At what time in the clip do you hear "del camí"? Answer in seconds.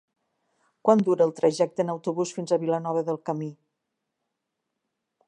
3.11-3.51